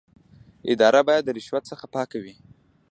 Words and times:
اداره 0.73 1.01
باید 1.07 1.23
د 1.25 1.29
رشوت 1.37 1.63
څخه 1.71 1.85
پاکه 1.95 2.17
وي. 2.23 2.35